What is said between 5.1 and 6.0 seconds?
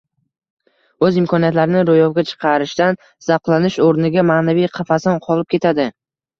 qolib ketadi